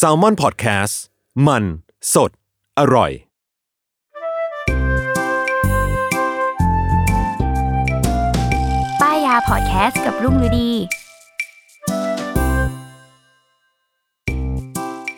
[0.00, 0.94] s a l ม o n PODCAST
[1.46, 1.64] มัน
[2.14, 2.30] สด
[2.78, 3.10] อร่อย
[9.00, 10.70] ป้ายยาพอดแคสต์กับรุ่งฤดี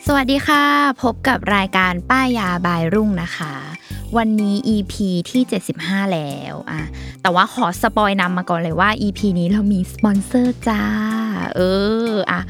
[0.07, 0.63] สวัสดีค่ะ
[1.03, 3.53] พบกับรายการป้ายยาบายรุ่งนะคะ
[4.17, 4.93] วันนี้ EP
[5.31, 5.43] ที่
[5.77, 6.81] 75 แล้วอะ
[7.21, 10.83] แต่ว่าขอ spoil นำมาก่อนเลยว่า EP นี้เรามีสปอนเซอร์จ้า
[11.55, 11.59] เอ
[12.09, 12.41] ออะ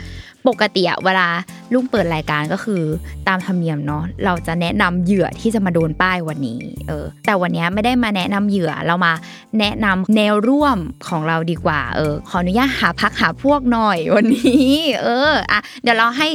[0.47, 1.27] ปกติอะเวลา
[1.73, 2.81] ลุงเปิดรายการก็คือ
[3.27, 9.13] ตามธรรมเนียมเนาะเราจะแนะนำเหยื่อที่จะมาโดนป้ายวันนี้เออแต่วันนี้ไม่ได้มาแนะนำเหยื่อเรามา
[9.59, 14.71] แนะนำแนวร่วมของเราดีกว่าเออขออนุญาตหาพักหาพวกหน่อยวันนี้
[15.03, 16.27] เอออะเดี๋ยวเราให้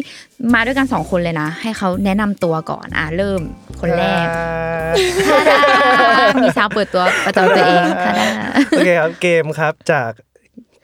[0.54, 3.40] มาด้วยกันสองคนเลยนะ ให้เขาแนะนำตัวก่อนอะเริ่ม
[3.80, 4.26] คนแรก
[5.28, 5.60] ทาดา
[6.42, 8.28] มีสาวเปิดตัวประจำตัวเองทาดา
[8.70, 10.10] โอเคครับเกมครับจาก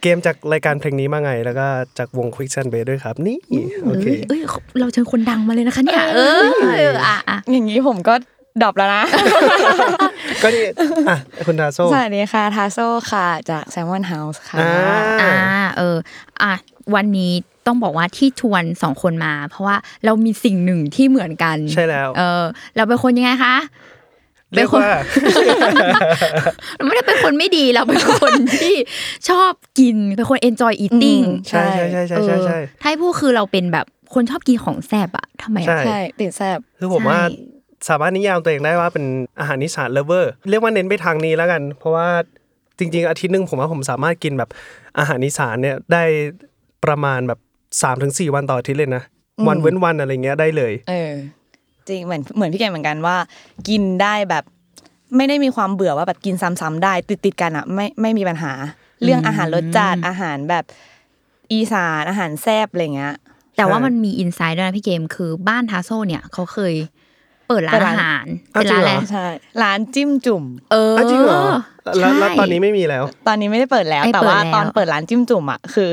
[0.06, 1.66] เกมจากรายการเพลงนี้มาไง แล้วก็
[1.98, 3.38] จากวง Quick s a n d b a s ด้วยครับ นี่
[3.84, 4.40] โอเคเอ้ย
[4.80, 6.40] เราเชิญคนดังมาเลยนะคะเนี่ยเออ
[6.78, 8.14] เอออะอะอย่างนี้ผมก็
[8.62, 9.04] ดรอปแล้วนะ
[10.42, 10.64] ก็นี่
[11.08, 12.78] อะคุณทาโซสวัสดีค่ะทาโซ
[13.12, 14.72] ค่ะจาก Salmon House ค่ะอ่า
[15.22, 15.34] อ่า
[15.78, 15.96] เออ
[16.42, 16.52] อะ
[16.94, 17.32] วันนี้
[17.66, 22.44] ต้องบอกว่าที่ชวนสองคนมา เพราะว่าเรามีสิ่งหนึ่งที่เหมือนกัน ใช่แล้ว เออ
[22.77, 23.54] เราเป็นคนยังไงคะ
[24.55, 24.89] เรียกว่า
[26.77, 28.75] เราไม่ได้เป็นคนไม่ดีเราเป็นคนที่
[29.28, 37.55] ชอบกินเป็นคน enjoy eating อืมใช่ใช่ใช่ใช่ใช่ใช่เออถ้าให้พูดคือเราเป็นแบบคนชอบกินของแซ่บอะทำไมใช่อะใช่ติดแซบคือผมว่าใช่
[37.89, 39.05] สามารถนิยามตัวเองได้ว่าเป็น
[39.41, 42.08] อาหารอีสาน lover เรียกว่าเน้นไปทางนี้แล้วกัน เพราะว่า
[42.78, 44.51] จริง ๆ อาทิตย์หนึ่งผมว่าผมสามารถกินแบบ
[44.98, 46.05] อาหารนิสานเนี่ยได้
[46.84, 47.39] ประมาณแบบ
[47.83, 49.02] สามถึงสี่วันต่ออาทิตย์เลยนะ
[49.48, 51.13] วันเว้นวันอะไรเงี้ยได้เลยเออ
[51.89, 53.17] จริงเหมือนเหมือนพี่แกเหมือนกันว่า
[53.69, 54.45] กินได้แบบ
[55.17, 58.52] ไม่ได้มีความเบื่อว่าแบบกินซ้ำๆได้ ติดติดๆกันอะไม่ไม่มีปัญหา
[59.02, 60.64] เรื่องอาหารรสจัดอาหารแบบ
[61.52, 63.14] อีสานอาหารแซ่บอะไรเงี้ย
[63.57, 66.75] แต่ว่าใช่มันมีอินไซด์ด้วยนะพี่เกมคือบ้านทาโซเนี่ยเขาเคย
[67.48, 69.27] เปิดร้าเปินดร้าอานหารอ้าวเป็นร้านอะไรจริงเหรอใช่
[69.63, 71.42] ร้านจิ้มจุ่ม เอออะจริงเหรอ
[71.85, 75.91] แล้วแล้วใช่ตอนนี้ไม่มีแล้ว ตอนนี้ไม่ได้เปิดแล้วไม่แต่เปิดว่าแล้วตอนเปิดร้านจิ้มจุ่มอะคือ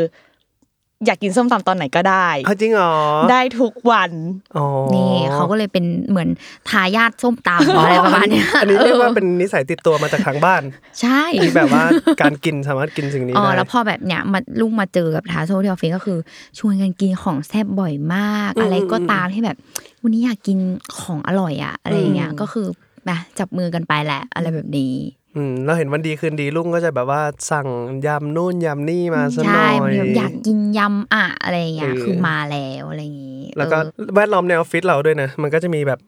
[1.06, 2.96] อยากกินส้มตำตอนไหนก็ได้อ้าวจริงเหรอ
[3.32, 4.12] ได้ทุกวัน
[4.58, 4.66] อ๋อ
[4.96, 6.30] นี่เขาก็เลยเป็นเหมือน
[6.70, 10.62] ทายาทส้มตำอะไรประมาณเนี้ยอันนี้เรียกว่าออเป็นนิสัยติดตัวมาจากทางบ้าน
[11.02, 11.86] ใช่ที่แบบว่า
[12.22, 16.18] การกินสามารถกินสิ่งนี้อ๋อได้แล้วพอแบบเนี้ยมาลุงมาเจอกับทาโซที่ออฟฟิศก็คือ
[16.60, 19.58] ชวนกันกินของแซ่บบ่อยมากอืมอะไรก็ตามที่แบบ
[20.02, 20.58] วันนี้อยากกิน
[21.02, 22.68] ของอร่อยอะอะไรอย่างเงี้ยก็คือ
[23.10, 24.94] นะจับมือกันไปแหละอะไรแบบนี้
[25.36, 27.22] อืมเราเห็นวันดีคืนดีลุงก็จะแบบว่า
[27.52, 27.68] สั่ง
[28.06, 36.00] ยำนู่นยำนี่มาซะหน่ใช่อยมันแบบอยากกินยำอะอะไรอย่างเงี้ยเออคือมาแล้วอะไรอย่างงี้ แล้วก็เออแวดล้อมในออฟฟิศเราด้วยนะ มันก็จะมีแบบ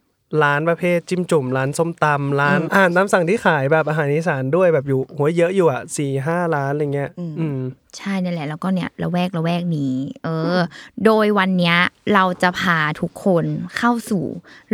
[0.43, 7.59] ร้านประเภทจิ้มจุ่มร้านส้มตำร้านอาหารตามสั่งที่ขายแบบอาหารอีสานด้วยแบบอยู่หัวเยอะอยู่อะสี่ห้าร้านอะไรเงี้ยอืม
[7.97, 9.93] ใช่นั่นแหละแล้วก็เนี่ยละแวกละแวกนี้
[10.23, 10.57] เออ
[11.05, 11.77] โดยวันเนี้ย
[12.13, 13.45] เราจะพาทุกคน
[13.77, 14.23] เข้าสู่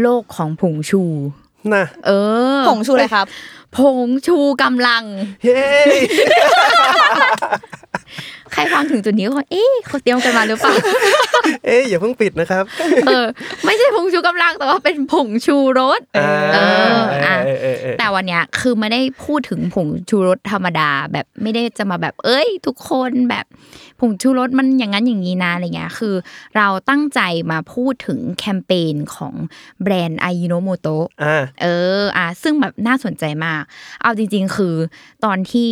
[0.01, 1.03] โลกของผงชู
[1.75, 2.11] น่ะเอ
[2.59, 3.25] อผงชูเลยครับ
[3.77, 5.03] ผงชูกำลัง
[5.43, 5.61] เฮ้
[8.53, 10.73] ใครฟังถึงจุดนี้ก็เอ๊ะเขาเตรียมกันมาหรือเปล่า
[11.65, 12.63] เอ๊ะอย่าเพิ่งปิดนะครับ
[13.07, 13.25] เออ
[13.65, 16.19] ไม่ใช่ผงชูกำลังแต่ว่าเป็นผงชูรสเอ
[16.95, 23.45] ออะเออเออเออแต่วันเนี้ยคือไม่ได้พูดถึงผงชูรสธรรมดา แบบไม่ได้จะมาแบบ เอ้ย ทุกคนแบบ
[23.99, 26.15] ผงชูรสมันอย่างนั้นอย่างนี้นะอะไรเงี้ยคือ
[26.57, 29.33] เราตั้งใจมาพูดถึงแคมเปญของ
[29.83, 30.87] แบรนด์ไอโนโมโต
[31.23, 31.65] อ่าเอ
[31.99, 33.61] ออะซึ่งแบบน่าสนใจมาก
[34.01, 34.75] เอาจริง ๆ คือ
[35.25, 35.71] ตอนที่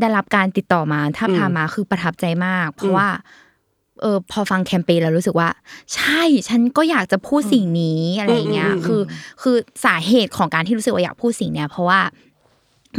[0.00, 3.08] ได้รับการติดต่อมาท้าบทามมาคือประทับใจมาก เพราะว่า
[4.02, 5.48] เออพอฟังแคมเปญแล้วรู้สึกว่า
[5.94, 9.00] ใช่ฉันก็อยากจะพูดสิ่งนี้อะไรอย่างเงี้ยอืมอืมคือ
[9.42, 12.00] คือสาเหตุของการที่รู้สึกว่าอยากพูดสิ่งเนี้ยเพราะว่า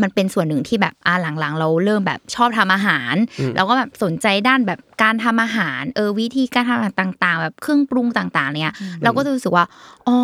[0.01, 3.15] มันเป็นส่วนหนึ่งที่แบบอ่าหลังๆ เราเริ่มแบบชอบทำอาหาร
[3.55, 8.73] แล้วก็แบบสนใจด้านแบบการทำอาหาร เออวิธีการทำอาหารต่าง ๆ แบบเครื่องปรุงต่าง ๆ เนี่ย
[9.03, 9.65] เราก็จะรู้สึกว่า
[10.07, 10.17] อ๋อ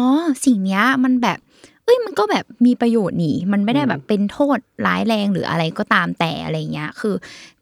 [0.46, 1.40] สิ่งเนี้ยมันแบบ
[1.86, 7.16] เอ้ยมันก็แบบมีประโยชน์นี่มันไม่ได้แบบเป็นโทษร้ายแรงหรืออะไรก็ตามแต่อะไรเงี้ย คือ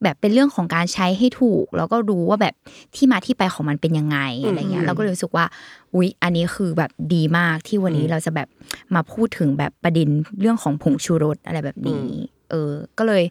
[0.04, 2.56] แบบเป็นเรื่องของการใช้ให้ถูก แล้วก็รู้ว่าแบบ
[2.96, 5.46] ที่มาที่ไปของมันเป็นยังไงอะไรเงี้ยเราก็เลยรู้สึกว่า
[5.94, 8.48] อุ๊ยอันนี้คือแบบดีมากที่วันนี้เราจะแบบ
[8.96, 10.10] มาพูดถึงแบบประเด็น
[10.42, 12.06] เรื่องของผงชูรสอะไรแบบนี้
[12.50, 13.24] เออ ก็เลย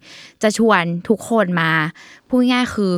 [0.42, 1.70] จะชวนทุกคนมา
[2.28, 2.92] พูดง่ายๆคือ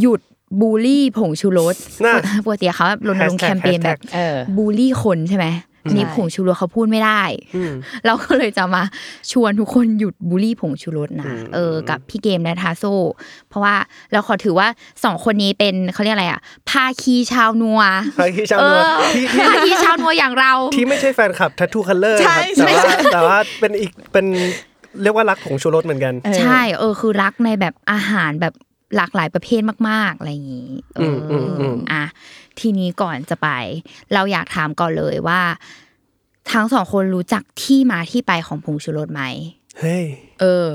[0.00, 0.20] หยุด
[0.60, 2.14] บูลลี่ผงชูรสน่ะ
[2.44, 5.46] ปกติเขาแบบรณรงค์แค Hashtag มเปญแบบเออบูลลี่คนใช่ไหม
[5.86, 7.22] อันนี้ใช่ผงชูรสเขาพูดไม่ได้
[7.56, 7.72] อืม
[8.04, 8.82] เราก็เลยจะมา
[9.32, 12.84] ชวนทุกคนหยุดบูลลี่ผงชูรสนะอืมเออกับพี่เกมและทาโซ
[13.48, 13.74] เพราะว่า
[14.12, 14.68] เราขอถือว่า
[15.04, 16.40] สองคนนี้เป็นเขาเรียกอะไรอะ
[16.70, 17.80] ภาคีชาวนัว
[18.16, 24.26] ใครที่ชาวนัวเออที่ที่ภาคีชาวนัวอย่างเรา ที่ไม่ใช่แฟนคลับ Tattoo Color ใช่ครับแต่ว่าใช่แต่ว่าเป็นอีกเป็น
[25.02, 28.54] เรียกว่ารักผงชูรสเหมือนกันเออใช่เออคือรักในแบบอาหารแบบ
[28.96, 32.04] หลากหลายประเภทมาก ๆ อะไรอย่างนี้เอออมอืมอืมอะ
[32.60, 33.48] ทีนี้ก่อนจะไป
[34.14, 35.40] เราอยากถามก่อนเลยว่า
[36.52, 39.22] ทั้งสองคนรู้จักที่มาที่ไปของผงชูรสไหม
[39.80, 40.04] เฮ้ย
[40.40, 40.66] เออ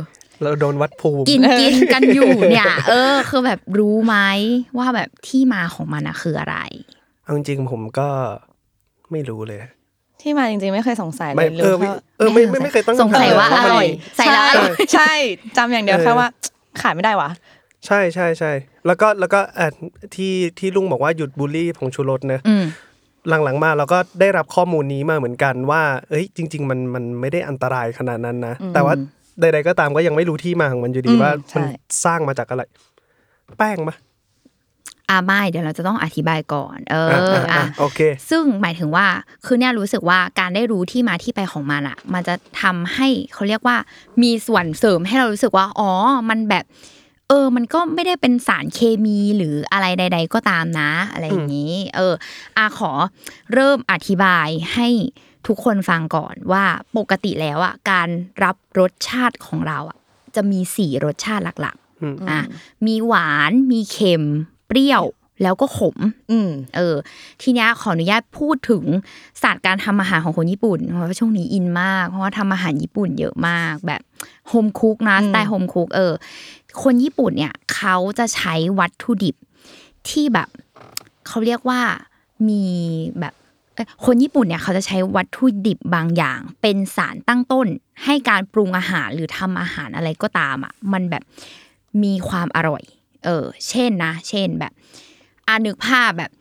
[0.41, 4.15] เราโดนวัดภูมิกินกินกันอยู่เนี่ย เออ คือแบบรู้ไหม
[4.77, 6.57] ว่าแบบที่มาของมันอะคืออะไร
[7.23, 8.07] เอาจริงๆผมก็
[9.11, 9.59] ไม่รู้เลย
[10.21, 13.87] ที่มาจริงๆไม่เคยสงสัยเลไม่ยเออรู้ไม่แค่เออไม่ไม่ไม่เคยตั้งสงสัยว่าคำถมอร่อย
[14.17, 15.11] ใส่แล้วอร่อยใช่
[15.57, 16.27] จำอย่างเดียวเออแค่ว่า
[16.81, 17.29] ขายไม่ได้วะ
[17.85, 18.51] ใช่ใช่ใช่
[18.85, 19.71] แล้วก็แล้วก็เอ่อ
[20.15, 22.65] ที่ที่ลุงบอกว่าหยุดบูลลี่ผงชูรสเนอะอืม
[23.29, 28.93] หลังๆมาเราก็ได้รับข้อมูลนี้มาเหมือนกันว่า เอ้ยจริง ๆ มันมันไม่ได้อันตรายขนาดนั้นนะแต่ว่า
[29.41, 31.65] ใดๆก็ตามก็ยังไม่รู้ที่มาของมันอยู่ดีอืมว่ามันใช่
[32.05, 32.63] สร้างมาจากอะไร
[33.57, 33.95] แป้งมะ
[35.09, 37.99] อ่าไม่เดี๋ยวเราจะต้องอธิบายก่อน เอออะอะอะอะโอเค
[38.29, 39.05] ซึ่งหมายถึงว่า
[39.45, 43.77] คือเนี่ยรู้สึกว่าการได้รู้ที่มาที่ไปของมันอะ มันจะทำให้เขาเรียกว่า
[44.23, 45.91] มีส่วนเสริมให้เรารู้สึกว่า อ๋อ
[46.29, 46.65] มันแบบ
[47.31, 52.13] เออ มันก็ไม่ได้เป็นสารเคมีหรืออะไรใด ๆ ก็ตามนะ อะไรอย่างนี้ เออ
[52.57, 52.91] อาขอ
[53.53, 54.87] เริ่มอธิบายให้
[55.47, 56.63] ทุกคนฟังก่อนว่า
[56.97, 58.09] ปกติแล้วอะการ
[58.43, 59.97] รับรสชาติของเราอะ
[60.35, 62.41] จะมีสี่รสชาติหลักอืมๆอะ
[62.85, 64.23] มีหวานมีเค็ม
[64.67, 65.03] เปรี้ยว
[65.43, 65.97] แล้วก็ขม
[66.31, 66.95] อืมเออ
[67.41, 68.83] ทีเนี้ยขออนุญาตพูดถึง
[69.41, 74.01] ศาสตร์การทำอาหารของคนญี่ปุ่น เพราะว่าช่วงนี้อินมาก เพราะว่าทำอาหารญี่ปุ่นเยอะมาก แบบ
[74.49, 76.13] โฮมคุกนะอืมสไตล์โฮมคุกเออ
[76.83, 79.35] คนญี่ปุ่นเนี่ยเขาจะใช้วัตถุดิบ
[80.09, 80.49] ที่แบบ
[81.27, 81.81] เขาเรียกว่า
[82.49, 82.63] มี
[83.19, 83.33] แบบ
[83.73, 87.67] เอ้ยคนญี่ปุ่นเนี่ยเขาจะใช้วัตถุดิบบางอย่าง เป็นสารตั้งต้น
[88.03, 91.23] ให้การปรุงอาหารหรือทำอาหารอะไรก็ตามอะมันแบบ
[92.03, 92.83] มีความอร่อย
[93.25, 94.71] เออ เช่นนะ เช่นแบบ
[95.47, 96.31] อานึกภาพแบบ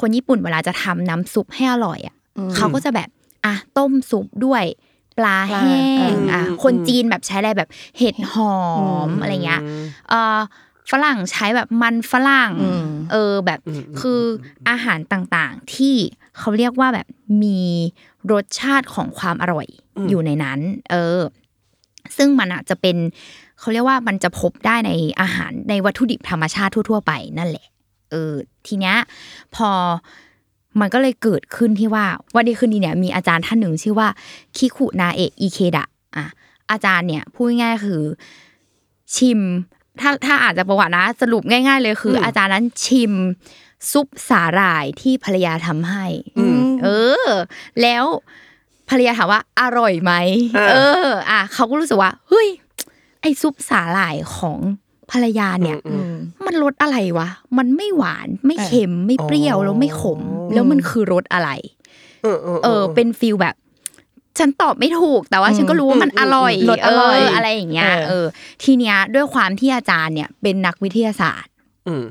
[0.00, 2.14] คนญี่ปุ่นเวลาจะทำน้ำซุปให้อร่อยอะ
[2.56, 3.08] เขาก็จะแบบ
[3.44, 4.64] อะต้มซุปด้วย
[5.18, 5.80] ปลาปลาแห้
[6.12, 7.68] งอืมอะอืมคนจีนแบบใช้อะไรแบบ
[7.98, 8.56] เห็ดหอ
[9.06, 9.62] มอืมอะไรเงี้ย
[10.08, 10.38] เออ
[10.90, 13.60] ฝรั่งใช้แบบมันฝรั่งอืมเออแบบ
[14.00, 14.20] คือ
[14.68, 15.94] อาหารต่างๆที่
[16.38, 17.06] เขาเรียกว่าแบบ
[17.42, 17.60] มี
[18.32, 19.66] รสชาติของความอร่อย
[20.08, 20.58] อยู่ในนั้น
[20.90, 21.20] เออ
[22.16, 22.96] ซึ่งมันอะจะเป็น
[23.58, 24.90] เขาเรียกว่ามันจะพบได้ใน
[25.20, 27.66] อาหารในวัตถุดิบธรรมชาติทั่ว ๆ ไปนั่นแหละ
[28.10, 28.32] เออ
[28.66, 28.96] ทีเนี้ย
[29.54, 29.70] พอ
[30.80, 34.08] มันก็เลยเกิดขึ้นที่ว่า วันดีคืนดีเนี่ยมีอาจารย์ท่านหนึ่งชื่อว่า
[34.56, 35.86] คิคุนาเอะอิเคดะ
[36.16, 36.26] อะ
[36.70, 38.02] อาจารย์เนี่ยพูดง่ายๆคือ
[39.14, 39.40] ชิม
[40.00, 43.12] ถ้าถ้าอาจจะประวัตินะ สรุปง่าย ๆ เลยคือออาจารย์นั้นชิม
[43.90, 46.04] ซุปสาหร่ายที่ภรรยาทำให้
[46.84, 46.88] เอ
[47.24, 47.26] อ
[47.82, 48.04] แล้ว
[48.88, 50.12] ภรรยาถามว่าอร่อยไหม
[50.56, 50.74] อ่าเอ
[51.04, 52.48] อ อะเขาก็รู้สึกว่าเฮ้ย
[53.20, 54.58] ไอซุปสาหร่ายของ
[55.10, 56.14] ภรรยาเนี่ยอืม
[56.46, 60.20] มันรสอะไรวะ มันไม่หวานไม่เค็มไม่เปรี้ยวแล้วไม่ขม
[60.54, 61.50] แล้วมันคือรสอะไร
[62.22, 63.54] เออเออเออเป็นฟิลแบบ
[64.38, 68.26] ฉันตอบไม่ถูก แต่ว่าฉันก็รู้ว่ามันอร่อยรสอร่อยเอะไรอย่างเงี้ยเออเออ
[68.62, 71.52] ทีเนี้ยด้วยความที่อาจารย์เนี่ย เป็นนักวิทยาศาสตร์
[71.88, 72.04] อืม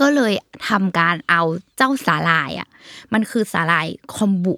[0.00, 0.32] ก็เลย
[0.68, 1.42] ทำการเอา
[1.76, 2.68] เจ้าสาหร่ายอะ
[3.12, 3.86] มันคือสาหร่าย
[4.16, 4.54] คอมบุ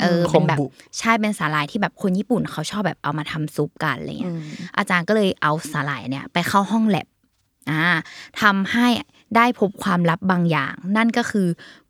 [0.00, 0.66] เออคเป็อนมแบบบุ
[0.98, 4.34] ใช่เป็นสาหร่ายที่แบบคนญี่ปุ่นเขาชอบแบบเอามาทำซุปกันอะไรเงี้ย
[4.78, 7.06] อาจารย์ก็เลยเอาสาหร่ายเนี่ย ไปเข้าห้องแลบ
[7.70, 7.84] อ่า
[8.40, 8.86] ทำให้
[9.36, 11.48] ได้พบความลับบางอย่าง นั่นก็คือ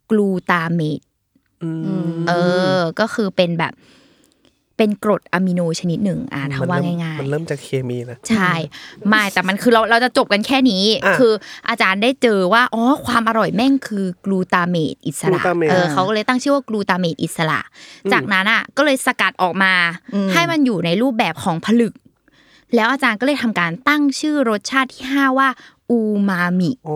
[0.09, 0.99] กลูตาเมต
[1.63, 1.69] อื
[2.03, 2.31] มเอ
[2.77, 3.73] อ ก็คือเป็นแบบ
[4.77, 8.53] เป็นกรดอะมิโนชนิดหนึ่งอ่าถ้าว่าเริ่มง่ายมันๆเริ่มจากเคมีนะ ใช่
[9.07, 11.33] ไม่แต่มันคือเราเราจะจบกันแค่นี้อะคือ
[11.69, 17.59] อาจารย์ได้เจอว่าอ๋อความอร่อยแม่งคือกลูตาเมตอิสระกลูตาเมตเออเขาก็เลยตั้งชื่อว่ากลูตาเมตอิสระ
[18.13, 19.73] จากนั้นอะก็เลยสกัดออกมา
[20.33, 21.93] ให้มันอยู่ในรูปแบบของผลึก
[22.75, 25.47] แล้วอาจารย์ก็เลยทำการตั้งชื่อรสชาติที่ห้าว่า
[25.91, 25.99] อู
[26.29, 26.93] มามิโอ้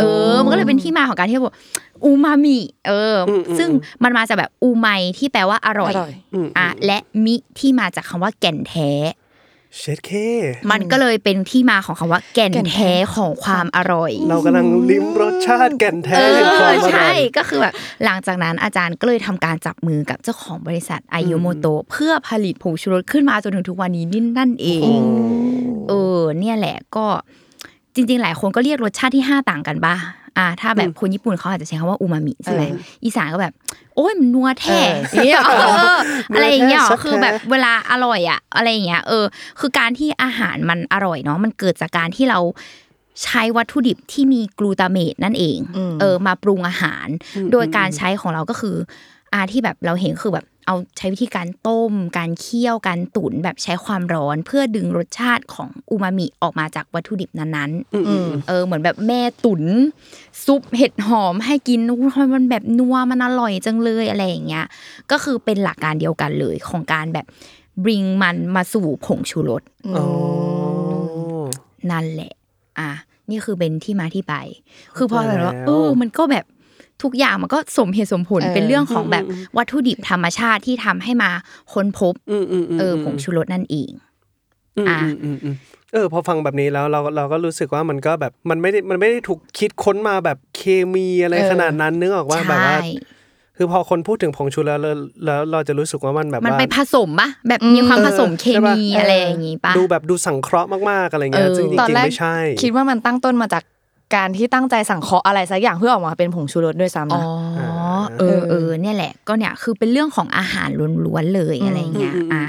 [0.00, 1.56] เออ มันก็เลยเป็นที่มาของการที่บอก
[2.04, 3.68] อูมามิ เอออมอืมซึ่ง
[4.02, 8.90] มันมาจากแบบอูไมที่แปลว่าอร่อยอร่อยอืมอะ และมิที่มาจากคำว่าแก่นแท้
[9.78, 10.10] เชดเค
[10.70, 17.74] มันก็เลยเป็นที่มาของคำว่าแก่นแก่นแท้แท้ของความอร่อย เรากำลังลิ้มรสชาติแก่นแท้เอแห่งควาอมอร่ใช่อยก็คือแบบ
[18.04, 24.98] หลังจากนั้นอาจารย์ก็เลยทำการจับมือกับเจ้าของบริษัทไอโยโมโตเพื่อผลิตผงชูรสขึ้นมาจนถึงทุกวันนี้นี่นั่นเอง
[25.88, 27.06] เออ เนี่ยแหละก็
[27.94, 29.96] จริง ๆ หลายคนก็เรียกรสชาติที่ห้าต่างกันบ้า
[30.38, 33.54] อ่าถ้าแบบคนญี่ปุ่นเขาอาจจะใช้คำว่าอูมามิใช่ไหมเอออีสานก็แบบ
[33.96, 34.80] โอ้ยมันนัวแท้
[35.12, 35.52] เออเนี่ยเอ
[35.94, 35.98] อ
[36.34, 39.24] อะไรอย่างเงี้ยนัวแท้คือแบบสักแท้เวลาอร่อยอะอะไรอย่างเงี้ยเออ
[39.60, 42.40] คือการที่อาหารมันอร่อยเนาะมันเกิดจากการที่เรา
[43.24, 47.06] ใช้วัตถุดิบที่มีกลูตาเมตนั่นเองอืมเออ มาปรุงอาหาร
[47.52, 48.76] โดยการใช้ของเราก็คือ
[49.32, 59.62] อาที่แบบเราเห็นคือแบบเอาใช้วิธีการต้ม การเคี่ยวการตุ๋นแบบใช้ความร้อน เพื่อดึงรสชาติของอูมามิออกมาจากวัตถุดิบนั้นๆอืมเออเหมือนแบบแม่ตุ๋น
[60.44, 64.66] ซุปเห็ดหอมให้กินอุ๊ยทำไมมันแบบนัวมันอร่อยจังเลยอะไรอย่างเงี้ย
[65.10, 67.26] ก็คือเป็นหลักการเดียวกันเลยของการแบบ
[67.84, 69.62] bring มันมาสู่ผงชูรส
[69.96, 70.06] อ๋อ
[71.90, 72.32] นั่นแหละ
[72.80, 72.90] อะ
[73.30, 74.34] นี่คือเป็นที่มาที่ไป
[74.96, 76.44] คือพอแบบว่าแล้วเออมันก็แบบ
[77.02, 79.24] ทุกอย่างมันก็สมเหตุสมผลเออเป็นเรื่องของแบบ
[79.56, 81.30] วัตถุดิบธรรมชาติที่ทำให้มา
[81.72, 83.90] ค้นพบอืมอืมมเออผงชูรสนั่นเอง
[84.78, 85.54] อืมอะอืมอืมอืม
[85.92, 90.62] เออพอฟังแบบนี้แล้วเราเราก็รู้สึกว่ามันก็แบบมันไม่ได้มันไม่ได้ถูกคิดค้นมาแบบเค
[90.94, 92.78] มีอะไรเออขนาดนั้นนึกออกว่าแบบใช่ว่า
[93.56, 103.62] คือพอคนพูดถึงผงชูรสแล้วแล้วแล้วเราจะรู้สึกว่ามันแบบมันว่าไปผสมปะแบบมีความผสมเคใช่ปะมีอะไรอย่างงี้ปะดูแบบดูสังเคราะห์มากๆอะไรเงี้ยเออซึ่งจตอนริงแรๆกไม่ใช่ คิดว่ามันตั้งต้นมาจาก
[104.14, 107.22] การที่ตั้งใจสั่งเคราะห์อะไรสักอย่างเพื่อออกมาเป็นผงชูรสด้วยซ้ำอ๋อ
[107.60, 107.70] นะ
[108.18, 110.68] เออเออเนี่ยแหละ ก็เนี่ยคือเป็นเรื่องของอาหาร
[111.04, 112.44] ล้วนๆเลยอะไรเงี้ยอะ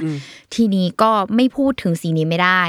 [0.53, 2.63] ทีนี้ก็ไม่พูดถึงสิ่งนี้ไม่ได้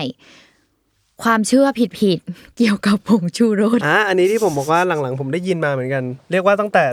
[1.22, 1.66] ความเชื่อ
[2.00, 6.84] ผิดๆเกี่ยวกับผงชูรสอะอันนี้ที่ผมบอกว่าหลังๆ ผมได้ยินมาเหมือนกัน เรียกว่าตั้งแต่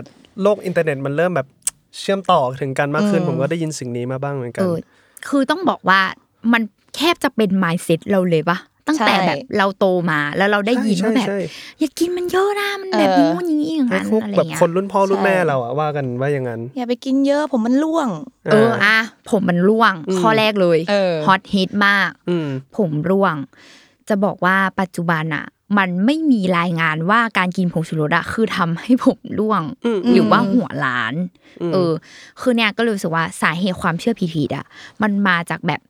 [0.42, 1.46] โลกอินเทอร์เน็ตมันเริ่มแบบ
[1.98, 4.76] เชื่อมต่อถึงกันมากขึ้น ผมก็ได้ยินสิ่งนี้มาบ้างเหมือนกัเอนอ
[5.28, 6.00] คือต้องบอกว่า
[6.52, 6.62] มัน
[6.96, 8.58] แคบจะเป็น mindset เราเลยปะ
[8.88, 11.38] ตั้งแต่ใช่แบบเราโตมาแล้วเราได้ยินใช่ว่าแบบใช่
[11.80, 18.08] อย่ากินมันเยอะนะมันแบบเออนู้นอย่างนี้อย่างให้นั้นพวกอะไรแบบเงี้ยคนรุ่นพ่อรุ่นใช่แม่เราอะว่ากันว่าอย่างนั้น อย่าไปกินเยอะผมมันร่วง
[18.52, 18.98] เอออะ
[19.30, 23.34] ผมมันร่วง ข้อแรกเลยเออฮอตฮิตมากอืมผมร่วง
[24.08, 25.46] จะบอกว่าปัจจุบันอะ
[25.78, 31.14] มันไม่มีรายงานว่าการกินผงชูรสอะคือทำให้ผมร่วงอืมหรือว่าหัวล้าน
[31.72, 31.92] เออ
[32.40, 34.64] คือเนี่ยก็เลยรู้สึกว่าสาเหตุความเชื่อผิดๆอะ
[35.02, 35.80] มันมาจากแบบ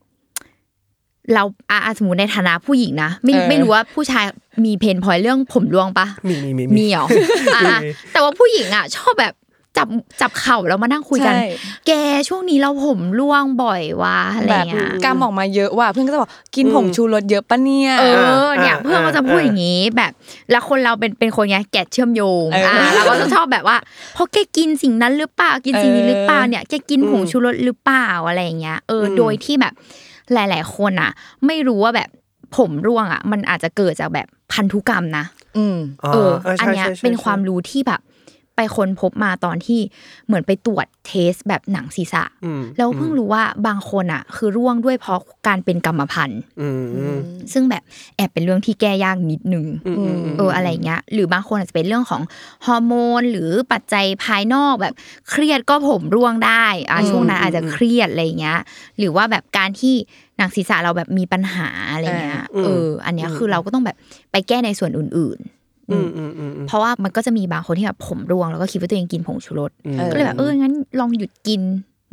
[1.34, 4.24] เราอะสมมติในฐานะผู้หญิงนะไม่เออไม่รู้ว่าผู้ชาย
[4.64, 7.06] มีเพนพอยเรื่องผมร่วงปะมีมีมีมีเหรอ
[7.54, 9.34] อะมีแต่ว่าผู้หญิงอะชอบแบบ
[9.78, 9.88] จับ
[10.20, 11.44] จับเข่าแล้วมานั่งคุยกันใช่
[11.86, 11.92] แก
[12.28, 18.04] ช่วงนี้เราผมร่วงบ่อยว่ะอะไรแบบเงี้ยกำออกมาเยอะว่ะเพื่อนก็จะบอกกินผงชูรสเยอะปะเนี่ยเอ
[18.46, 20.12] อเนี่ยอ่าเพื่อนก็จะพูดอย่างนี้แบบ
[20.50, 23.76] แล้วคนเราเป็นเป็นคนไงแกะเชื่อมโยงเอออ่อ่าเราก็จะชอบแบบว่า
[24.14, 29.72] เพราะแกกินสิ่งนั้นหรือเปล่ากินสิ่งนี้หรือเปล่าเนี่ยแกกินผงชูรสหรือเปล่าอะไรอย่างเงี้ยเอออมโดยที่แบบ
[30.32, 31.10] หลาย ๆ คนอะ
[31.46, 32.08] ไม่รู้ว่าแบบ
[32.56, 35.24] ผมร่วงอะ มันอาจจะเกิดจากแบบพันธุกรรมนะ
[35.56, 35.78] อืม
[36.12, 38.00] เออใช่อันเนี้ยใช่ใช่เป็นใช่ความรู้ที่แบบ
[38.56, 39.80] ไปค้นพบมาตอนที่
[40.26, 47.18] เหมือนไปตรวจเทสแบบหนังศีรษะอืมแล้วเพิ่งรู้ว่าบางคนอะ คือร่วงด้วยเพราะการเป็นกรรมพันธุ์อืมอืม
[47.52, 47.82] ซึ่งแบบ
[48.16, 52.22] แอบเป็นเรื่องที่แก้ยากนิดนึงอืมอืมเอออะไรเงี้ย หรือบางคนอาจจะเป็นเรื่องของ
[52.66, 54.94] ฮอร์โมน หรือปัจจัยภายนอกแบบ
[55.30, 58.58] เครียดก็ผมร่วงได้อะช่วงนั้นอาจจะเครียดอะไรเงี้ย
[58.98, 59.94] หรือว่าแบบการที่
[60.36, 63.96] หนังศีรษะเราแบบมีปัญหาอะไรเงี้ยอืมเออ อันเนี้ยคือเราก็ต้องแบบ
[64.32, 65.40] ไปแก้ในส่วนอื่น
[65.92, 71.62] ๆอืมอืมอืมอืมเพราะว่ามันก็จะมีบางคนที่แบบผมร่วงแล้วก็คิดว่าตัวเองกินผงชูรสอืมก็เลยแบบเอองั้นลองหยุดกิน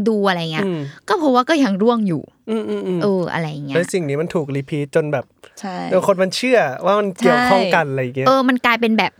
[0.07, 5.25] ดูอะไรเงี้ยอืมก็เพราะว่าก็ยังร่วงอยู่อืมอืมอืมเอออะไรเงี้ยแล้วสิ่งนี้มันถูกรีพีทจนแบบ
[5.59, 9.11] ใช่เดี๋ยวคนมันเชื่อว่ามันเกี่ยวข้องกันอะไรอย่างเงี้ยเออมันกลายเป็นแบบ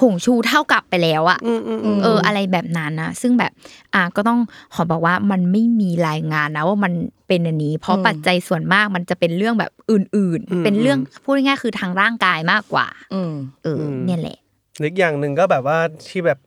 [0.00, 3.52] ผงชูเท่ากับไปแล้วอะอืมอืมอืมเออ อะไรแบบนั้นนะซึ่งแบบ
[3.94, 4.40] อะก็ต้อง
[4.74, 6.92] ขอบอกว่ามันไม่มีรายงานนะว่ามัน
[7.28, 14.38] เป็นอันนี้ เพราะปัจจัยส่วนมากมันจะเป็นเรื่องแบบอื่น ๆ เป็นเรื่องพูดง่ายๆคือทางร่างกายมากกว่าอืมเอออ เนี่ยแหละ
[14.78, 16.38] หรืออกอย่างหนึ่งก็แบบว่าที่แบบ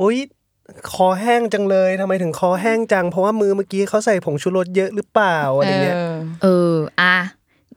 [0.00, 0.16] อุ้ย
[0.92, 5.96] คอแห้งจังเลยทำไมถึงคอแห้งจัง เพราะว่ามือเมื่อกี้เขาใส่ผงชูรสเยอะหรือเปล่าอะไรเงี้ย
[6.42, 7.16] เอออะ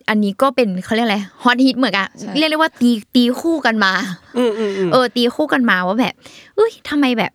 [0.10, 3.92] อันนี้ก็เป็นเขาเรียกอะไรฮอตฮิตเหมือนกันใช่เรียกได้ว่าตีตีคู่กันมา
[4.38, 6.14] อืมอืมอืมเออ ตีคู่กันมาว่าแบบ
[6.56, 7.32] เอ้ยทำไมแบบ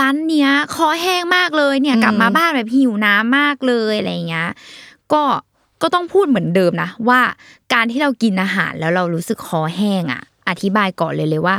[0.00, 4.50] ร้านเนี้ยคอแห้งมากเลยเนี่ย กลับมาบ้านแบบหิวน้ำมากเลยอะไรเงี้ย
[5.12, 5.22] ก็
[5.82, 7.20] ก็ต้องพูดเหมือนเดิมนะว่า
[7.72, 11.56] การที่เรากินอาหารแล้วเรารู้สึกคอแห้งอะ อธิบายก่อนเลยเลยว่า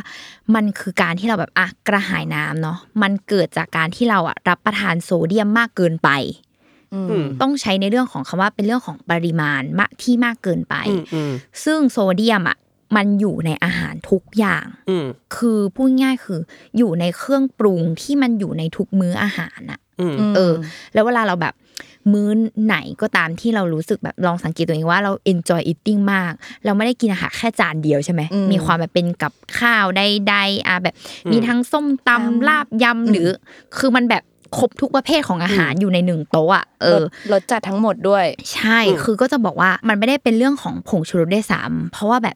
[0.56, 6.45] มันคือการที่เราแบบอะกระหายน้ำเนาะมันเกิดจากการที่เราอะรับประทานโซเดียมมากเกินไปอืม
[7.42, 11.32] ต้องใช้ในเรื่องของคำว่าเป็นเรื่องของปริมาณมากที่มากเกินไปอืมอืม
[11.64, 12.58] ซึ่งโซเดียมอะ
[12.96, 16.40] มันอยู่ในอาหารทุกอย่างอืมคือพูดง่ายคือ
[16.78, 20.54] อยู่ในเครื่องปรุงที่มันอยู่ในทุกมื้ออาหารอะอืมเออ
[20.94, 21.54] แล้วเวลาเราแบบ
[22.14, 22.30] มื้อ
[22.66, 26.32] ไหนก็ตามที่เรารู้สึกแบบลองสังเกตตัวเองว่าเรา enjoy eating มาก
[26.66, 30.96] เราไม่ได้กินอาหารแค่จานเดียวใช่ไหมอืมมีความแบบเป็นกับข้าวใดๆอะแบบ
[31.32, 33.28] มีทั้งส้มตำลาบยำหรือ
[33.78, 34.24] คือมันแบบ
[34.58, 42.36] ครบทุกประเภทของอาหารอยู่ในหนึ่งโต๊ะอะเออรสจัดทั้งหมดด้วย ใช่คือก็จะบอกว่ามันไม่ได้เป็นเรื่องของผงชูรสได้วยซ้ำเพราะว่าแบบ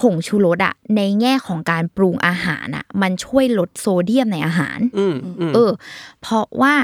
[0.00, 5.70] ผงชูรสอะในแง่ของการปรุงอาหารอะมันช่วยลดโซเดียมในอาหารอืมอืมเออ
[6.22, 6.74] เพราะว่า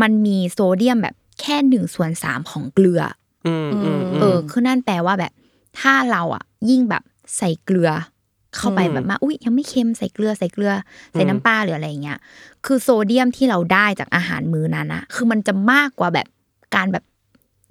[0.00, 3.02] มันมีโซเดียมแบบแค่หนึ่งส่วนสามของเกลือ
[3.46, 5.32] อืมอืมอเออคือนั่นแปลว่าแบบ
[5.80, 7.02] ถ้าเราอะยิ่งแบบ
[7.36, 7.90] ใส่เกลือ
[8.56, 10.72] เข้าไปอืมแบบมาอุ้ยยังไม่เค็มใส่เกลือใส่เกลือ
[11.12, 12.18] ใส่น้ำปลาหรืออะไรอย่างเงี้ย
[12.66, 16.26] คือโซเดียมที่เราได้จากอาหารมื้อนั้นอะคือมันจะมากกว่าแบบ
[16.76, 17.04] การแบบ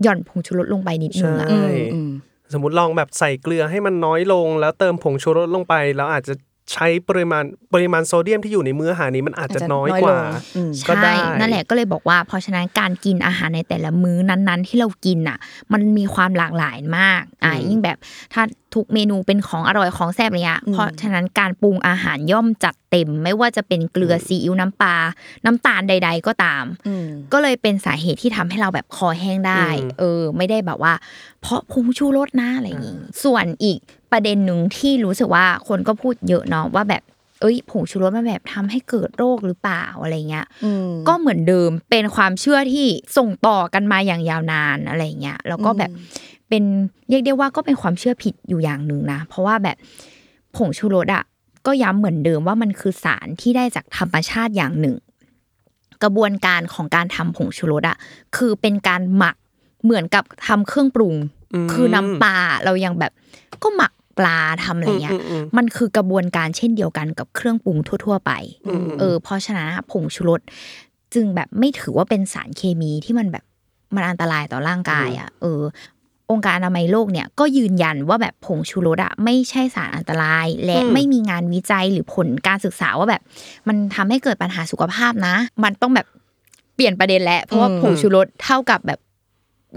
[0.03, 2.12] หย่อนผงชูรสลงไปนิดนึงอะใช่อืม
[2.53, 6.34] สมมติลองแบบใส่เกลือให้มันน้อยลง แล้วเติมผงชูรสลงไป แล้วอาจจะ
[6.74, 7.44] ใช้ปริมาณ
[7.74, 15.38] ปริมาณโซเดียมที่อยู่ในมื้ออาหารนี้มันอาจจะอาจจะน้อยน้อยกว่าลงอืมก็ใช่ได้นั่นแหละก็เลยบอกว่า เพราะฉะนั้นการกินอาหารในแต่ละมื้อนั้นๆ ที่เรากินอะ
[15.74, 17.98] มันมีความหลากหลายมากอ่ายิ่งแบบ
[18.34, 18.44] ถ้า
[18.76, 24.96] ทุกเมนูเป็นของอร่อยของแซ่บอะไรเงี้ยเพราะฉะนั้นการปรุงอาหารย่อมจัดเต็ม ไม่ว่าจะเป็นเกลือซีอิ๊วน้ำปลา
[25.46, 30.94] น้ำตาลใด ๆ ก็ตามอืมก็เลยเป็นสาเหตุที่ทำให้เราแบบคอแห้งได้อืมเออ ไม่ได้แบบว่า
[31.42, 33.80] เพราะผงชูรสนะอะไรอย่างงี้ส่วนอีก
[34.12, 37.04] ประเด็นหนึ่งที่รู้สึกว่าคนก็พูดเยอะเนาะว่าแบบ
[37.42, 42.88] เอ้ยผงชูรสมันแบบทำให้เกิดโรคหรือเปล่าอะไรเงี้ยอืมก็เหมือนเดิมเป็นความเชื่อที่
[43.18, 45.92] ส่งต่อกันมาอย่างยาวนานอะไรเงี้ยแล้วก็แบบ
[46.50, 46.64] เป็น
[47.10, 49.78] เรียกได้ว่าก็เป็นความเชื่อผิดอยู่อย่างหนึ่งนะ เพราะว่าแบบ
[50.56, 51.24] ผงชูรสอะ
[51.66, 54.96] ก็ย้ำเหมือนเดิมว่ามันคือสารที่ได้จากธรรมชาติอย่างหนึ่ง
[56.04, 57.98] กระบวนการของการทำผงชูรสอะ
[58.36, 59.36] คือเป็นการหมัก
[59.84, 61.16] เหมือนกับทำเครื่องปรุง
[61.54, 63.12] อืมคือน้ำปลาเรายังแบบ
[63.64, 68.32] ก็หมัก ปลาทำอะไรเงี้ยอืมอืมมันคือกระบวนการเช่นเดียวกันกับเครื่องปรุงทั่ว ๆ ไป
[68.68, 70.42] อืมเออเพราะฉะนั้นอะผงชูรส
[71.14, 73.44] จึงแบบไม่ถือว่าเป็นสารเคมีที่มันแบบ
[73.96, 75.62] มันอันตรายต่อร่างกายอะเออ
[76.32, 83.22] องค์การอนามัยโลกเนี่ยก็ยืนยันว่าแบบผงชูรสอะไม่ใช่สารอันตราย และไม่มีงานวิจัยหรือผลการศึกษาว่าแบบ
[83.68, 86.08] มันทำให้เกิดปัญหาสุขภาพนะ มันต้องแบบ
[86.76, 89.00] เปลี่ยนประเด็นแล้วเพราะว่าอืมผงชูรสเท่ากับแบบ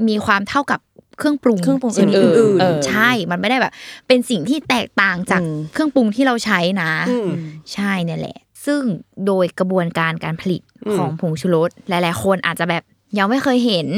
[0.09, 0.81] มีความเท่ากับ
[1.21, 3.73] เครื่องปรุงเครื่องปรุงชนิดอื่นๆอื่นเออๆใช่ มันไม่ได้แบบ
[4.07, 7.29] เป็นสิ่งที่แตกต่างจากอืมเครื่องปรุงที่เราใช้นะอืม
[7.73, 8.83] ใช่เนี่ยแหละ ซึ่ง
[9.27, 12.83] โดยกระบวนการการผลิตอืมของผงชูรสหลายๆคนอาจจะแบบ
[13.19, 13.89] ยังไม่เคยเห็น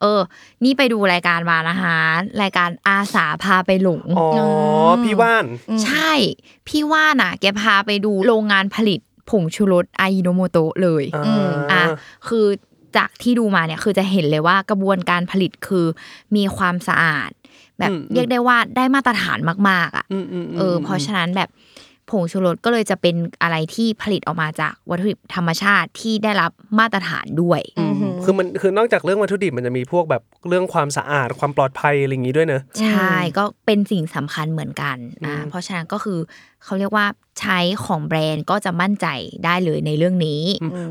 [0.00, 0.20] เออ
[0.64, 1.96] นี่ไปดูรายการมานะคะ
[2.42, 4.28] รายการอาสาพาไปหลง อ๋อ
[5.04, 5.44] พี่ว่าน
[5.84, 6.12] ใช่
[6.68, 9.00] พี่ว่าน่ะ แกพาไปดูโรงงานผลิต
[9.30, 11.82] ผงชูรสอายิโนโมโตะเลย อ่าอะ
[12.28, 12.46] คือ
[12.96, 15.86] จากที่ดูมาเนี่ยคือจะเห็นเลยว่ากระบวนการผลิตคือ
[16.36, 17.30] มีความสะอาด
[17.78, 21.48] แบบอืมเรียกได้ว่าได้มาตรฐานมาก ๆ อะอืมอืมมเออ เพราะฉะนั้นแบบ
[22.10, 36.18] ผงชูรสก็เลยจะเป็นอะไรที่ผลิตออกมาจากวัตถุดิบธรรมชาติที่ได้รับมาตรฐานด้วยอืมคือมันคือนอกจากเรื่องวัตถุดิบมันจะมีพวกแบบเรื่องความสะอาดความปลอดภัยอะไรอย่างนี้ด้วยเนอะใช่ก็เป็นสิ่งสำคัญเหมือนกันอ่าอืมเพราะฉะนั้นก็คือ
[36.64, 37.06] เขาเรียกว่า
[37.40, 39.06] ใช้ของแบรนด์ก็จะมั่นใจ
[39.44, 40.42] ได้เลยในเรื่องนี้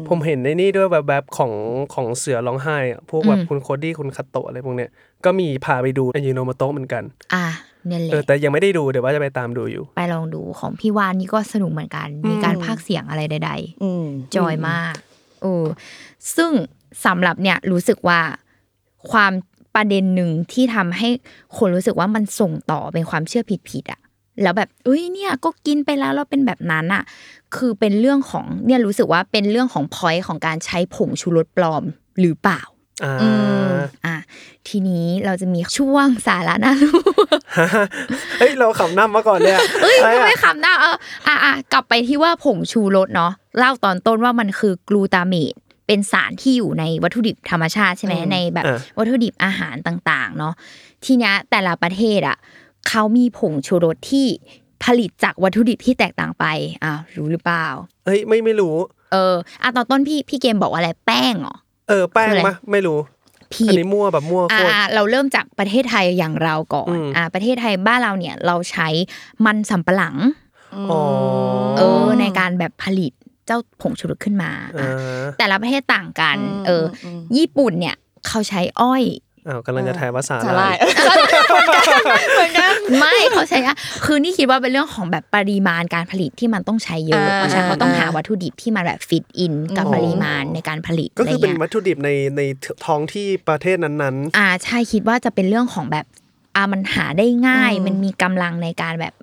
[0.10, 1.52] ผมเห็นในนี่ด้วยแบบแบบของ
[1.94, 4.90] ของเสือร้องไห้อะพวกแบบอืมคุณโคดี้คุณคาโตะอะไรพวกเนี้ย
[5.26, 7.46] ก็มีพาไปดูอายิโนโมโตะเหมือนกัน อะ
[7.88, 14.94] เนี่ยแหเออละแต่ยังไม่ได้ดูเดี๋ยวว่าจะไปตามดูอยู่ ไปลองดูของพี่วานนี่ก็สนุกเหมือนกัน มีการพากย์เสียงอะไรใดๆอืมจอยมาก
[15.42, 15.66] เออ
[16.36, 16.52] ซึ่ง
[17.06, 18.20] สำหรับเนี่ยรู้สึกว่า
[19.12, 19.34] ความ
[19.76, 21.10] ประเด็นหนึ่งที่ทำให้
[21.58, 24.02] คนรู้สึกว่ามันส่งต่อเป็นความเชื่อผิดๆอะ
[24.42, 27.04] แล้วแบบเอ้ยเนี่ยก็กินไปแล้วเราเป็นแบบนั้นอะ
[27.56, 31.84] คือเป็นเรื่องของเนี่ยรู้สึกว่าเป็นเรื่องของพอยต์ของการใช้ผงชูรสปลอม
[32.20, 32.62] หรือเปล่า
[33.04, 34.16] อ่าอะ
[34.68, 37.02] ทีนี้เราจะมีช่วงสาระน่ารู้
[38.40, 40.96] เฮ้ยเราขำน้ำมาก่อนเนี่ยเอ้ยอะไรอะไม่คำหน้าเออ
[41.28, 45.54] อะอะกลับไปที่ว่าผงชูรสเนาะเล่าตอนต้นว่ามันคือกลูตาเมต
[45.88, 50.54] เป็นสารที่อยู่ในวัตถุดิบธรรมชาติใช่ไหมในแบบอะวัตถุดิบอาหารต่าง ๆ เนาะ
[51.06, 52.38] ทีเนี้ยแต่ละประเทศอะ
[52.90, 54.28] เขามีผงชูรสที่
[54.84, 56.46] ผลิตจากวัตถุดิบที่แตกต่างไป
[56.84, 57.66] อะรู้หรือเปล่า
[58.06, 58.76] เฮ้ยไม่ไม่รู้
[59.12, 61.56] เอออะตอนต้นพี่พี่เกมบอกว่าอะไรแป้งเหรอ
[61.90, 63.00] เออแป้งคืออะไรมะไม่รู้
[63.54, 68.88] ผิอันดนี้มั่วแบบมั่วโคอ่าตรเราเริ่มจากประเทศไทยอย่างเราก่อนอืมอ่า ประเทศไทยบ้านเราเนี่ยเราใช้
[69.46, 70.16] มันสำปะหลัง
[70.92, 71.02] อ๋อ
[71.78, 73.12] เออในการแบบผลิต
[73.46, 77.96] เจ้าผงชูรสขึ้นมาอ่าอะแต่ละประเทศต่างกันอืมเอออมญี่ปุ่นเนี่ย
[78.28, 79.04] เขาใช้อ้อย
[79.48, 80.76] อ้าวกำลังจะถ่ายภาษาสาหร่าย
[82.36, 83.76] เหมือนกันไม่เขาใช้อะ
[84.06, 92.42] คือนี่คิดว่าเป็นเรื่องของแบบปริมาณการผลิตที่มันต้องใช้เยอะอ่าเพราะฉะนั้นเขาต้องหาอ่าวัตถุดิบที่มันแบบฟิตอินกับอ๋อปริมาณในการผลิตก็อะไรคือเป็นเงี้ยวัตถุดิบในใน
[92.86, 96.06] ท้องที่ประเทศนั้นอ่าใช่คิดว่าจะเป็นเรื่องของแบบ
[96.56, 99.14] อ่ามันหาได้ง่ายอืมมันมีกำลังในการแบบ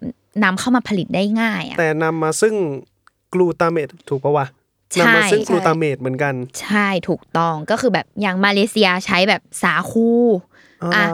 [0.44, 2.54] นำเข้ามาผลิตได้ง่ายอะๆแต่นำมาซึ่ง
[3.34, 4.59] กลูตาเมตถูกปะวะใช่
[4.98, 10.10] นำมาซึ่งใช่กลูตาเมตเหมือนกัน ใช่ถูกต้องก็คือแบบอย่างมาเลเซียใช้แบบสาคู
[10.94, 11.04] อะ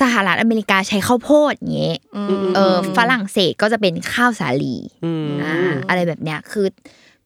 [0.00, 1.98] สหรัฐอเมริกาใช้ข้าวโพดอย่างเงี้ย
[2.56, 5.56] เออฝรั่งเศสก็จะเป็นข้าวสาลีอืมอ่า
[5.88, 6.66] อะไรแบบเนี้ยคือ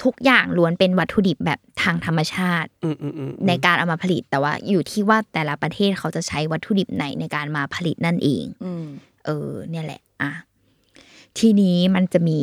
[0.05, 8.87] ทุกอย่างล้วนเป็นวัตถุดิบแบบทางธรรมชาติอืมอืมอืมในการเอามาผลิตแต่ว่าอยู่ที่ว่าแต่ละประเทศเขาจะใช้วัตถุดิบไหนในการมาผลิตนั่นเองอืม
[9.27, 10.31] เออ เนี่ยแหละ อะ
[11.39, 12.41] ทีนี้มันจะมี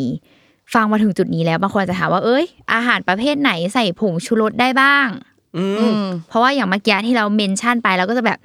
[0.74, 5.08] ฟังมาถึงจุดนี้แล้วบางคนอาจจะถามว่าเอ้ย อาหารประเภทไหนใส่ผงชูรสได้บ้าง
[5.58, 8.40] อือืมมเพราะว่าอย่างเมื่อกี้ที่เราเมนชั่นไปเราก็จะแบบ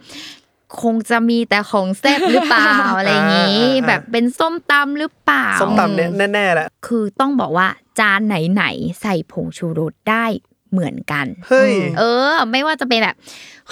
[0.82, 7.66] คงจะมีแต่ของแซ่บหรือเปล่าอะไรอย่างงี้อ่าอ่าแบบเป็นส้มตำหรือเปล่า ส้มตำเนี่ยแน่ๆแหละคือต้องบอกว่า
[7.98, 10.24] จานไหนๆใส่ผงชูรสได้
[10.72, 12.02] เหมือนกัน เฮ้ย เอ
[12.32, 13.16] อ ไม่ว่าจะเป็นแบบ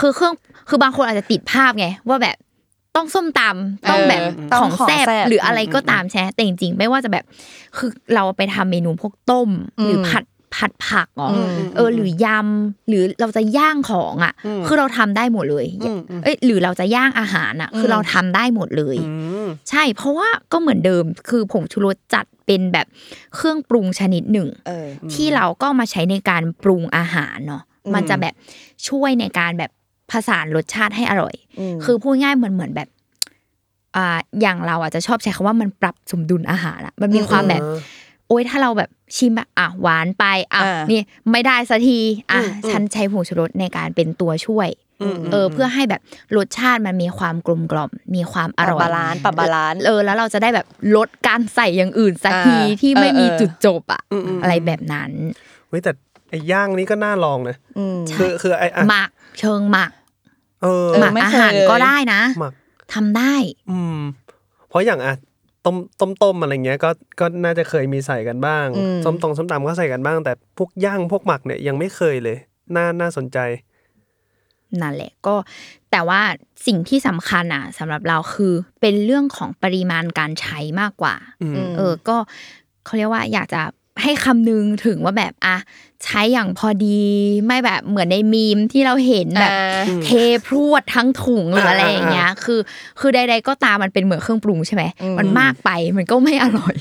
[0.00, 0.34] คือเครื่อง
[0.68, 2.36] คือบางคนอาจจะติดภาพไง ว่าแบบ
[2.98, 7.24] ต้องส้มตำต้องแบบเออของแซ่บต้องของแซ่บหรืออะไรก็ตามใช่ไหมแต่จริงๆไม่ว่าจะแบบ
[7.76, 9.48] คือเราไปทำเมนูพวกต้ม
[9.84, 10.24] หรือผัด
[10.56, 11.38] ผัดผักอ๋ออ
[11.76, 14.32] เออหรือยำหรือเราจะย่างของอะ
[14.66, 15.66] คือเราทำได้หมดเลย
[16.24, 18.96] เอ้ยหรือเราจะย่างอาหารอะ คือเราทำได้หมดเลย
[19.70, 22.86] ใช่เพราะว่าก็เหมือนเดิมคือผงชูรสจัดเป็นแบบ
[23.34, 28.34] เครื่องปรุงชนิดหนึ่งเออที่เราก็มาใช้ในการปรุงอาหารเนาะอืมมันจะแบบ
[28.88, 29.70] ช่วยในการแบบ
[30.10, 32.88] ผสานรสชาติให้อร่อยอืมคือพูดง่ายเหมือนเหมือนแบบ
[33.96, 37.62] อ่าอย่างเราอาจจะชอบใช้คำว่ามันปรับสมดุลอาหารอะมันมีความแบบ
[38.28, 44.68] โอ๊ยถ้าเราแบบชิมแบบอะหวานไปอะอ่านี่ไม่ได้สักทีอะอืมอืมฉันใช้ผงชูรสในการเป็นตัวช่วย
[45.32, 46.00] เออเพื่อให้แบบ
[46.36, 50.66] รสชาติมันมีความกลมกล่อม มีความอร่อยปรับ balance ปรับ balance เออแล้วเราจะได้แบบ
[50.96, 55.10] ลดการใส่อย่างอื่นสักทีอ่าที่ไม่เออมีเออจุดจบอะอืมอืมอะไรแบบนั้น
[55.68, 55.92] เฮ้ยแต่
[56.30, 59.97] ไอ้ย่างนี้ก็น่าลองนะอืมคือคือไอ้อะหมักเชิงหมักเออเออ
[61.00, 62.52] หมักไม่อาเคยหารก็ได้นะหมัก
[62.94, 63.34] ทำได้
[63.70, 63.98] อืม
[64.68, 65.14] เพราะอย่างอะ
[65.64, 66.90] ต้มต้มต้มอะไรเงี้ยก็
[67.20, 72.36] ก็น่าจะเคยมีใส่กันบ้างอืมส้มตรงส้มตำก็ใส่กันบ้าง แต่พวกย่างพวกหมักเนี่ยยังไม่เคยเลย
[72.76, 73.38] น่าน่าสนใจ
[74.82, 75.34] นั่นแหละก็
[75.90, 76.20] แต่ว่า
[76.66, 82.16] สิ่งที่สำคัญอะสำหรับเราคือเป็นเรื่องของปริมาณการใช้มากกว่าอืมเออ ก็
[82.84, 83.62] เขาเรียกว่าอยากจะ
[84.02, 85.56] ให้คำนึงถึงว่าแบบอะ
[86.04, 87.00] ใช้อย่างพอดี
[87.46, 90.10] ไม่แบบเหมือนในมีมที่เราเห็นแบบอ่าเท
[90.46, 92.60] พรวดทั้งถุงหรืออะไรอย่างเงี้ย คือ
[93.00, 96.76] คือใด ๆ ก็ตามมันเป็นเหมือนเครื่องปรุงใช่ไหมอืมมันมากไปมันก็ไม่อร่อย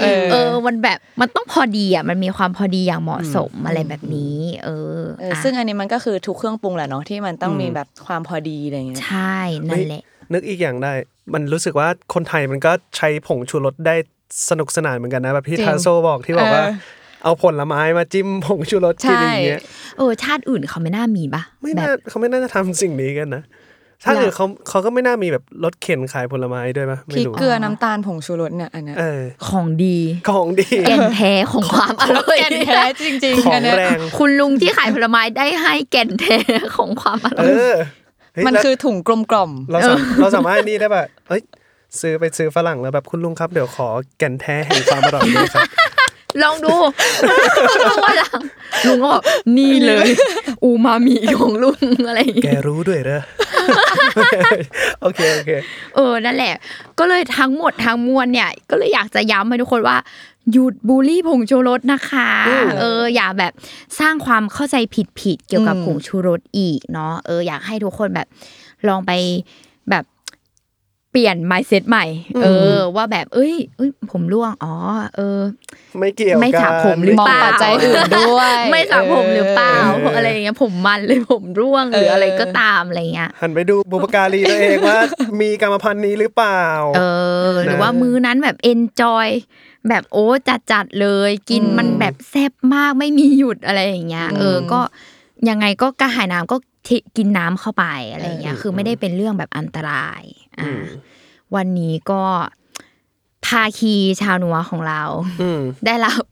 [0.00, 9.38] เออเออมันแบบมันต้องพอดีอะมันมีความพอดีอย่างเหมาะสมอะไรแบบนี้ เออเอออะซึ่งอันนี้มันก็คือทุกเครื่องปรุงแหละเนาะที่มันต้องมีแบบความพอดีอะไรอย่างเงี้ยใช่
[9.68, 10.92] นั่นแหละนึกอีกอย่างได้
[11.34, 13.96] มันรู้สึกว่าคนไทยมันก็ใช้ผงชูรสได้
[14.50, 16.74] สนุกสนานเหมือนกันนะแบบพี่จริงทาโซบอกที่บอกว่าเออ
[17.24, 19.62] เอาผลไม้มาจิ้มผงชูรสกินอย่างเงี้ย
[19.98, 23.42] เออชาติอื่นเขาไม่น่ามีปะไม่แบน่าบเขาไม่น่าจะทำสิ่งนี้กันนะ
[24.04, 29.96] ถ้าเกิดเขาเขาก็ไม่น่ามีแบบรถเข็นขายผลไม้ด้วยปะพไม่ริกรู้เกลือน้ำตาลผงชูรสเนี่ยอันเนี้ยเออของดี
[30.30, 36.36] ของดีแก่นแท้ของความอร่อยแก่นแท้จริงขๆออังนเนี้ยแรงคุณลุงที่ขายผลไม้ได้ให้แก่นแท้
[36.76, 37.76] ของความอร่เออยอ
[38.34, 41.42] เฮ้ยมันแล้วคือถุงกลมกล่อมเราสามเราสามารถนี่ได้ป่ะเอ้ย
[42.00, 45.68] ซื้อไปซื้อฝรั่งแล้วแบบคุณลุงครับเดี๋ยวขอแก่นแท้แห่งความอร่อยด้วยครับ
[46.42, 46.74] ลองดู
[48.04, 48.40] วันหลัง
[48.86, 49.22] ลุงก็บอก
[49.56, 50.08] นี่เลย
[50.64, 53.22] อูมามิของลุงอะไรอย่างแกเงี้ยรู้ด้วยเหรอ
[55.02, 55.50] โอเคโอเค
[55.96, 56.54] เออนั่นแหละ
[56.98, 59.96] ก็เลยทั้งหมดทั้งมวลเนี่ย ก็เลยอยากจะย้ำให้ทุกคนว่า
[60.52, 63.52] หยุดบูลลี่ผงชูรสนะคะอืมเออ อย่าแบบ
[64.00, 64.76] สร้างความเข้าใจ
[65.20, 68.26] ผิดๆเกี่ยวกับอืมผงชูรสอีกเนาะเอออยากให้ทุกคนแบบ
[68.88, 69.12] ลองไป
[69.90, 70.04] แบบ
[71.16, 72.06] เปลี่ยน mindset ใหม่
[72.42, 72.46] เอ
[72.76, 74.74] อ ว่าแบบ เอ้ยเอ้ย ผมร่วง อ๋อ
[75.16, 75.38] เออ
[75.98, 85.00] ไม่เกี่ยวไม่สระกันผมหรือมองเปล่าปัจจัยอื่นด้วย ไม่สระผมหรือเปล่าเอออะไรอย่างเงี้ย ผมมันเลยผมร่วงหรืออะไรก็ตามอะไรเงี้ย หันไปดูบุปการีตัวเองว่า
[85.40, 86.64] มีกรรมพันธุ์นี้หรือเปล่า
[86.96, 87.00] เอ
[87.50, 89.26] อ หรือว่ามื้อนั้นแบบ enjoy
[89.88, 94.80] แบบโอ้จัดจัดๆเลย กินอืมมันแบบแซ่บมากไม่มีหยุดอะไรอย่างเงี้ย เออ ก็
[95.48, 96.56] ยังไงก็กระหายน้ำก็
[96.88, 100.43] ทิกินน้ำเข้าไปอะไรอย่างเงี้ย คือไม่ได้เป็นเรื่องแบบอันตรายอ่า
[101.54, 102.22] วันนี้ก็
[103.46, 105.02] ภาคีชาวนัวของเรา
[105.42, 106.22] อืมได้รับ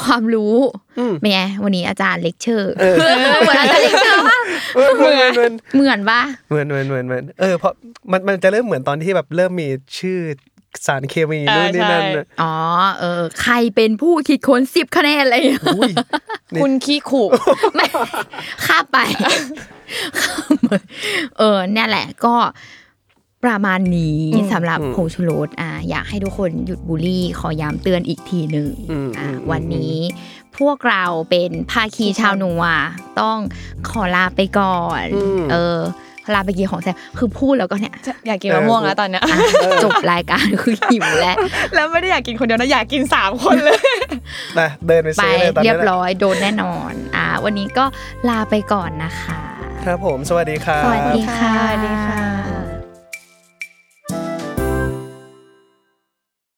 [0.00, 0.56] ความรู้
[0.98, 2.94] อืมเป็นไงวันนี้อาจารย์เลคเชอร์เออ
[3.40, 4.38] เหมือนอาจารย์เลคเชอร์ป่ะ
[4.74, 7.72] เหมือนเหมือนเหมือนป่ะเหมือนเหมือนเหมือนเหมือนเออเพราะ
[8.10, 10.18] มันมันจะเริ่มเหมือนตอนที่แบบเริ่มมีชื่อ
[10.86, 12.54] สารเคมีนู่นนี่นั่นน่ะอ๋อ
[13.00, 15.92] เออ ใครเป็นผู้คิดค้นสิบคะแนนอะไรอย่างเงี้ยอุ้ย
[16.60, 17.28] คุณขี้ขู่
[17.74, 17.86] ไม่
[18.66, 18.98] ข้ามไป
[21.38, 22.34] เออเนี่ยแหละก็
[23.46, 24.20] ประมาณนี้
[24.52, 29.94] สำหรับผงชูรสอะอยากให้ทุกคนหยุดบูลลี่ ขอย้ำเตือนอีกทีหนึ่งอืมอะอืมวันนี้
[30.58, 32.62] พวกเราเป็นภาคีชาวนัว
[33.20, 33.38] ต้อง
[33.90, 35.04] ขอลาไปก่อน
[35.52, 35.78] เออ
[36.34, 37.94] ลาไปกินของแซ่บคือพูดแล้วก็เนี่ย
[38.26, 39.38] อยากกินมะม่วงแล้วตอนเนี้ยอะ
[39.84, 41.36] จบรายการคือหิวแล้ว
[41.74, 43.78] แล้วไม่ได้อยากกินคนเดียวนะอยากกินสามคนเลย
[44.54, 47.84] ไปเดินไปไปซื้อเลยตอนเรีนี้ยบร้อยโดนแน่นอน อ่า วันนี้ก็
[48.28, 49.40] ลาไปก่อนนะคะ
[49.84, 52.35] ครับผมสวัสดีครับสวัสดีค่ะสวัสดีค่ะ